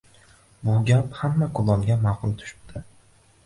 [0.67, 2.87] Bu gap hamma kulolga ma’qul tushibdi